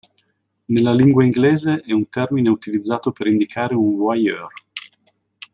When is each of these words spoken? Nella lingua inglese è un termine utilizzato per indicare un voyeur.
Nella 0.65 0.93
lingua 0.95 1.23
inglese 1.23 1.81
è 1.85 1.91
un 1.91 2.09
termine 2.09 2.49
utilizzato 2.49 3.11
per 3.11 3.27
indicare 3.27 3.75
un 3.75 3.97
voyeur. 3.97 4.51